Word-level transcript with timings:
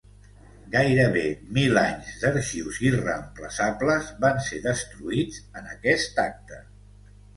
Gairebé 0.75 1.25
mil 1.57 1.77
anys 1.81 2.15
d'arxius 2.23 2.79
irreemplaçables 2.91 4.09
van 4.25 4.41
ser 4.49 4.63
destruïts 4.67 5.41
en 5.61 5.73
aquest 5.79 6.23
acte. 6.25 6.59